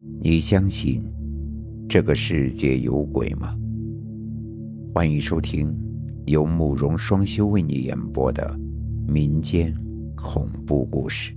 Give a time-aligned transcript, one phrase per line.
[0.00, 1.02] 你相信
[1.88, 3.58] 这个世界有鬼吗？
[4.94, 5.76] 欢迎收听
[6.26, 8.56] 由慕容双修为你演播的
[9.08, 9.74] 民间
[10.14, 11.36] 恐怖故事。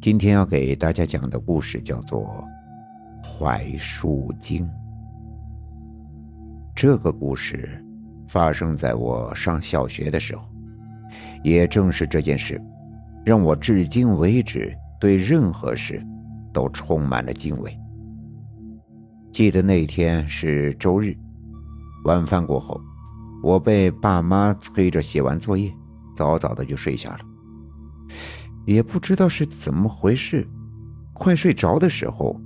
[0.00, 2.22] 今天要给大家讲的故事叫做
[3.26, 4.64] 《槐树精》。
[6.72, 7.84] 这个故事
[8.28, 10.48] 发生在我上小学的时候，
[11.42, 12.62] 也正是这件事，
[13.24, 16.00] 让我至今为止对任何事。
[16.52, 17.76] 都充满了敬畏。
[19.32, 21.16] 记得那天是周日，
[22.04, 22.80] 晚饭过后，
[23.42, 25.72] 我被爸妈催着写完作业，
[26.14, 27.20] 早早的就睡下了。
[28.66, 30.46] 也不知道是怎么回事，
[31.14, 32.38] 快睡着的时候，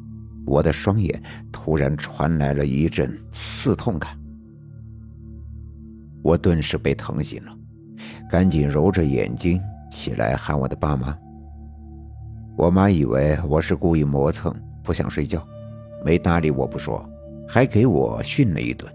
[0.46, 1.20] 我的双眼
[1.50, 4.16] 突然传来了一阵刺痛感，
[6.22, 7.52] 我顿时被疼醒了，
[8.30, 11.18] 赶紧揉着眼睛起来喊我的爸妈。
[12.56, 15.46] 我妈以为我是故意磨蹭，不想睡觉，
[16.02, 17.06] 没搭理我不说，
[17.46, 18.90] 还给我训了一顿。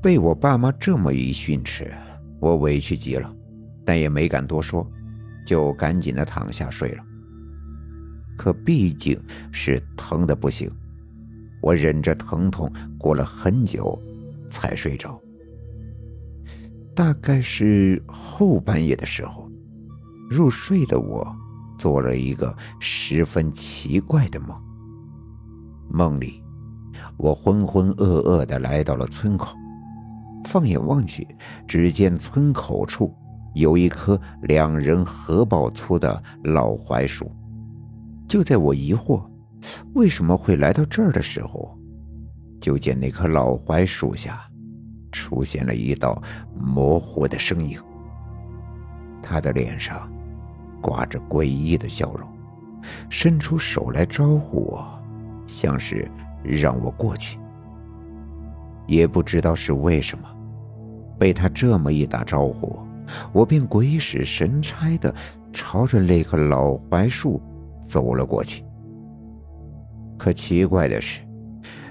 [0.00, 1.92] 被我爸妈这么一训斥，
[2.38, 3.28] 我委屈极了，
[3.84, 4.88] 但也没敢多说，
[5.44, 7.04] 就赶紧的躺下睡了。
[8.36, 10.70] 可毕竟是疼的不行，
[11.60, 14.00] 我忍着疼痛过了很久
[14.48, 15.20] 才睡着。
[16.94, 19.50] 大概是后半夜的时候，
[20.30, 21.36] 入睡的我。
[21.78, 24.54] 做了一个十分奇怪的梦。
[25.88, 26.42] 梦里，
[27.16, 29.56] 我浑浑噩噩的来到了村口，
[30.44, 31.26] 放眼望去，
[31.66, 33.14] 只见村口处
[33.54, 37.30] 有一棵两人合抱粗的老槐树。
[38.28, 39.24] 就在我疑惑
[39.94, 41.78] 为什么会来到这儿的时候，
[42.60, 44.42] 就见那棵老槐树下
[45.10, 46.22] 出现了一道
[46.54, 47.80] 模糊的身影，
[49.22, 50.06] 他的脸上。
[50.80, 52.28] 挂着诡异的笑容，
[53.08, 54.86] 伸出手来招呼我，
[55.46, 56.10] 像是
[56.42, 57.38] 让我过去。
[58.86, 60.28] 也不知道是为什么，
[61.18, 62.78] 被他这么一打招呼，
[63.32, 65.14] 我便鬼使神差的
[65.52, 67.40] 朝着那棵老槐树
[67.80, 68.64] 走了过去。
[70.16, 71.20] 可奇怪的是，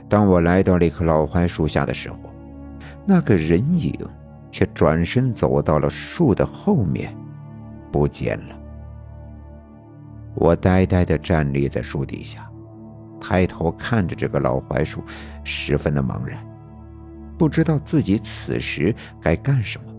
[0.09, 2.17] 当我来到那棵老槐树下的时候，
[3.05, 3.93] 那个人影
[4.51, 7.15] 却转身走到了树的后面，
[7.91, 8.59] 不见了。
[10.39, 12.47] 我呆呆地站立在树底下，
[13.19, 15.01] 抬头看着这个老槐树，
[15.43, 16.37] 十分的茫然，
[17.39, 19.93] 不知道自己此时该干什么。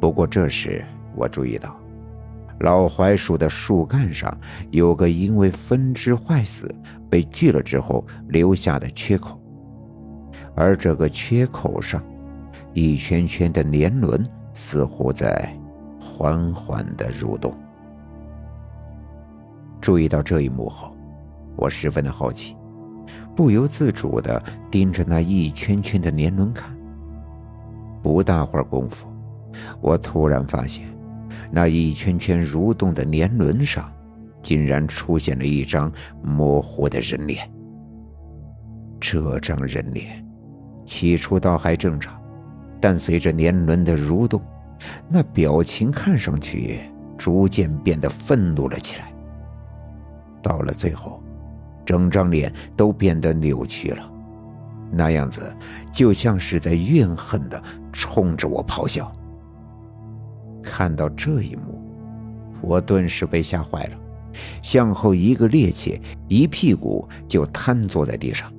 [0.00, 0.82] 不过这时
[1.14, 1.78] 我注意到，
[2.60, 4.34] 老槐树的树干上
[4.70, 6.74] 有个因为分枝坏死
[7.10, 9.38] 被锯了之后留下的缺口，
[10.54, 12.02] 而这个缺口上，
[12.72, 15.54] 一圈圈的年轮似乎在
[16.00, 17.54] 缓缓地蠕动。
[19.84, 20.96] 注意到这一幕后，
[21.56, 22.56] 我十分的好奇，
[23.36, 26.74] 不由自主的盯着那一圈圈的年轮看。
[28.02, 29.06] 不大会儿功夫，
[29.82, 30.86] 我突然发现，
[31.52, 33.92] 那一圈圈蠕动的年轮上，
[34.42, 35.92] 竟然出现了一张
[36.22, 37.46] 模糊的人脸。
[38.98, 40.26] 这张人脸，
[40.86, 42.18] 起初倒还正常，
[42.80, 44.40] 但随着年轮的蠕动，
[45.10, 46.80] 那表情看上去
[47.18, 49.13] 逐渐变得愤怒了起来。
[50.44, 51.22] 到了最后，
[51.86, 54.08] 整张脸都变得扭曲了，
[54.92, 55.56] 那样子
[55.90, 57.60] 就像是在怨恨的
[57.90, 59.10] 冲着我咆哮。
[60.62, 61.80] 看到这一幕，
[62.60, 63.96] 我顿时被吓坏了，
[64.60, 68.52] 向后一个趔趄，一屁股就瘫坐在地上。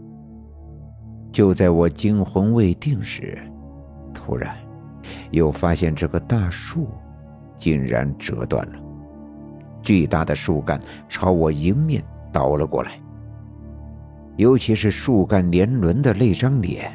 [1.31, 3.37] 就在我惊魂未定时，
[4.13, 4.57] 突然
[5.31, 6.87] 又发现这个大树
[7.57, 8.79] 竟然折断了。
[9.85, 12.03] 巨大的树干朝我迎面
[12.33, 12.99] 倒了过来，
[14.35, 16.91] 尤其是树干连轮的那张脸，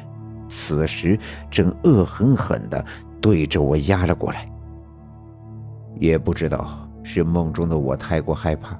[0.49, 1.17] 此时
[1.49, 2.85] 正恶狠狠地
[3.21, 4.45] 对着我压了过来。
[5.95, 8.77] 也不知道是梦中的我太过害怕，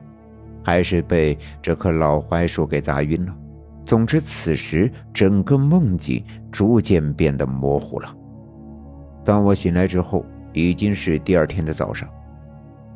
[0.62, 3.34] 还是被这棵老槐树给砸晕了。
[3.84, 6.22] 总之，此时整个梦境
[6.52, 8.14] 逐渐变得模糊了。
[9.24, 12.10] 当我醒来之后，已经是第二天的早上。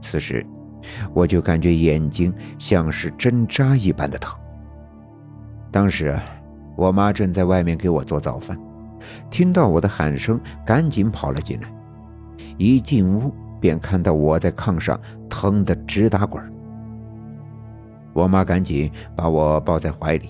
[0.02, 0.46] 此时。
[1.14, 4.38] 我就感觉眼睛像是针扎一般的疼。
[5.72, 6.18] 当时，
[6.76, 8.58] 我妈正在外面给我做早饭，
[9.30, 11.74] 听到我的喊声，赶紧跑了进来。
[12.58, 15.00] 一进屋，便看到我在炕上
[15.30, 16.42] 疼得直打滚。
[18.14, 20.30] 我妈赶紧把我抱在怀里，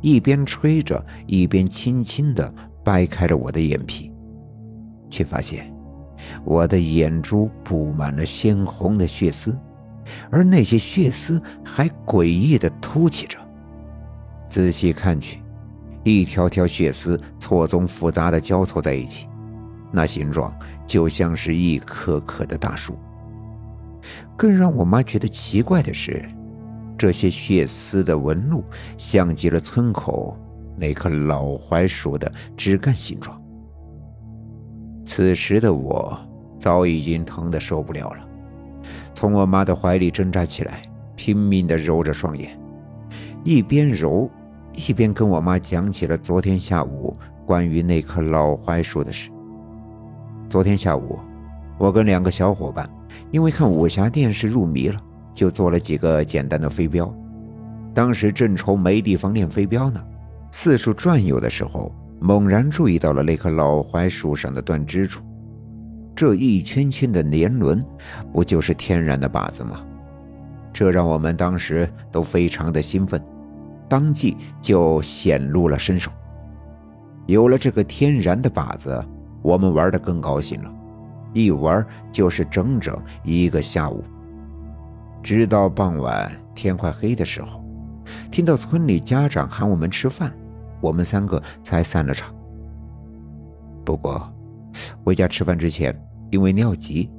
[0.00, 2.52] 一边吹着，一边轻轻地
[2.82, 4.12] 掰开了我的眼皮，
[5.08, 5.72] 却发现
[6.44, 9.56] 我的眼珠布满了鲜红的血丝。
[10.30, 13.38] 而那些血丝还诡异的凸起着。
[14.48, 15.42] 仔细看去，
[16.02, 19.26] 一条条血丝错综复杂的交错在一起，
[19.90, 20.54] 那形状
[20.86, 22.96] 就像是一棵棵的大树。
[24.36, 26.28] 更让我妈觉得奇怪的是，
[26.96, 28.62] 这些血丝的纹路
[28.96, 30.36] 像极了村口
[30.76, 33.40] 那棵老槐树的枝干形状。
[35.04, 36.18] 此时的我
[36.58, 38.28] 早已经疼得受不了了，
[39.14, 40.82] 从我妈的怀里挣扎起来，
[41.16, 42.58] 拼命地揉着双眼，
[43.42, 44.30] 一边揉。
[44.76, 47.16] 一边跟我妈讲起了昨天下午
[47.46, 49.30] 关于那棵老槐树的事。
[50.48, 51.16] 昨天下午，
[51.78, 52.90] 我跟两个小伙伴
[53.30, 54.98] 因为看武侠电视入迷了，
[55.32, 57.08] 就做了几个简单的飞镖。
[57.94, 60.04] 当时正愁没地方练飞镖呢，
[60.50, 65.22] 四处转悠的时候，猛然注意到了那棵老槐树上的断枝处，
[66.16, 67.80] 这一圈圈的年轮，
[68.32, 69.84] 不就是天然的靶子吗？
[70.72, 73.20] 这让我们当时都非常的兴奋。
[73.88, 76.10] 当即就显露了身手。
[77.26, 79.04] 有了这个天然的靶子，
[79.42, 80.74] 我们玩的更高兴了，
[81.32, 84.02] 一玩就是整整一个下午。
[85.22, 87.62] 直到傍晚天快黑的时候，
[88.30, 90.32] 听到村里家长喊我们吃饭，
[90.80, 92.34] 我们三个才散了场。
[93.84, 94.33] 不过，
[95.04, 95.94] 回家吃饭之前，
[96.30, 97.10] 因为尿急，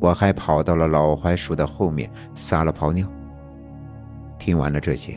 [0.00, 3.06] 我还跑到了老槐树的后面撒了泡尿。
[4.38, 5.16] 听完了这些。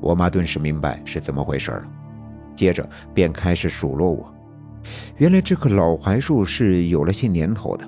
[0.00, 1.84] 我妈顿时明白是怎么回事了，
[2.54, 4.34] 接着便开始数落我。
[5.18, 7.86] 原来这棵老槐树是有了些年头的，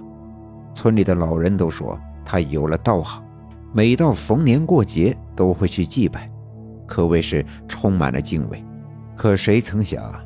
[0.74, 3.24] 村里的老人都说它有了道行，
[3.72, 6.30] 每到逢年过节都会去祭拜，
[6.86, 8.62] 可谓是充满了敬畏。
[9.16, 10.22] 可谁曾想啊，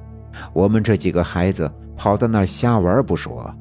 [0.53, 3.53] 我们这几个孩子跑到那儿瞎玩不说，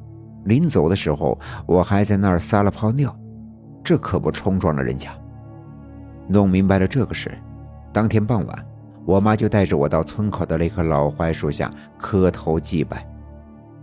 [0.44, 3.14] 临走的时候我还在那儿撒了泡尿，
[3.82, 5.10] 这可不冲撞了人家。
[6.28, 7.30] 弄明白了这个事。
[7.92, 8.66] 当天傍晚，
[9.06, 13.06] 我妈就带着我到村口的那棵老槐树下磕头祭拜，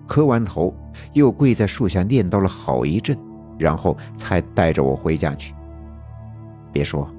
[0.05, 0.71] 磕完头
[1.13, 3.17] 又跪在树下念叨了好一阵，
[3.57, 5.55] 然后才带着我回家去。
[6.71, 7.09] 别说，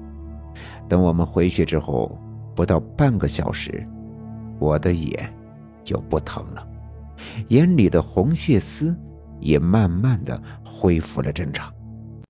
[0.87, 2.17] 等我们回去之后，
[2.55, 3.83] 不到半个小时，
[4.57, 5.33] 我的眼
[5.83, 6.65] 就不疼了，
[7.49, 8.97] 眼里的红血丝
[9.39, 11.73] 也慢慢的恢复了正常。